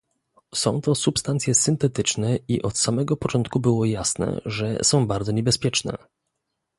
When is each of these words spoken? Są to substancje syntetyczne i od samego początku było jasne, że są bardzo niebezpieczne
Są 0.55 0.81
to 0.81 0.95
substancje 0.95 1.55
syntetyczne 1.55 2.39
i 2.47 2.61
od 2.61 2.77
samego 2.77 3.17
początku 3.17 3.59
było 3.59 3.85
jasne, 3.85 4.41
że 4.45 4.79
są 4.83 5.07
bardzo 5.07 5.31
niebezpieczne 5.31 5.97